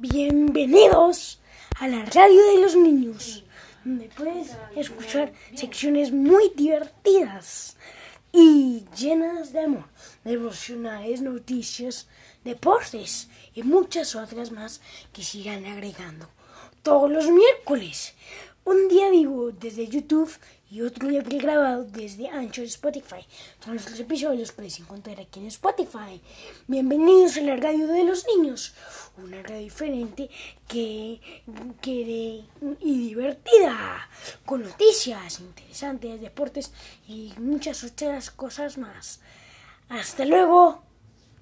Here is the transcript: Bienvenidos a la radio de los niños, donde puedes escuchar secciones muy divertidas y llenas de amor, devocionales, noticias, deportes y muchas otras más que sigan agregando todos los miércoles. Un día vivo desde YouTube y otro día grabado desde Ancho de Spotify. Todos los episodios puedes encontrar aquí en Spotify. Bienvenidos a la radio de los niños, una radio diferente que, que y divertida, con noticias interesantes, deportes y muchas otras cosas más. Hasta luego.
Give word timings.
Bienvenidos 0.00 1.40
a 1.80 1.88
la 1.88 2.04
radio 2.04 2.46
de 2.52 2.62
los 2.62 2.76
niños, 2.76 3.42
donde 3.84 4.08
puedes 4.08 4.56
escuchar 4.76 5.32
secciones 5.56 6.12
muy 6.12 6.52
divertidas 6.54 7.76
y 8.30 8.84
llenas 8.96 9.52
de 9.52 9.64
amor, 9.64 9.86
devocionales, 10.22 11.20
noticias, 11.20 12.06
deportes 12.44 13.28
y 13.56 13.64
muchas 13.64 14.14
otras 14.14 14.52
más 14.52 14.80
que 15.12 15.24
sigan 15.24 15.66
agregando 15.66 16.28
todos 16.84 17.10
los 17.10 17.28
miércoles. 17.28 18.14
Un 18.68 18.86
día 18.86 19.08
vivo 19.08 19.50
desde 19.50 19.88
YouTube 19.88 20.30
y 20.70 20.82
otro 20.82 21.08
día 21.08 21.22
grabado 21.22 21.84
desde 21.84 22.28
Ancho 22.28 22.60
de 22.60 22.66
Spotify. 22.66 23.24
Todos 23.64 23.90
los 23.90 23.98
episodios 23.98 24.52
puedes 24.52 24.78
encontrar 24.78 25.18
aquí 25.18 25.40
en 25.40 25.46
Spotify. 25.46 26.20
Bienvenidos 26.66 27.38
a 27.38 27.40
la 27.40 27.56
radio 27.56 27.86
de 27.86 28.04
los 28.04 28.26
niños, 28.26 28.74
una 29.16 29.42
radio 29.42 29.60
diferente 29.60 30.28
que, 30.68 31.18
que 31.80 32.44
y 32.80 32.98
divertida, 33.08 34.06
con 34.44 34.62
noticias 34.64 35.40
interesantes, 35.40 36.20
deportes 36.20 36.70
y 37.08 37.32
muchas 37.38 37.82
otras 37.84 38.30
cosas 38.30 38.76
más. 38.76 39.20
Hasta 39.88 40.26
luego. 40.26 40.87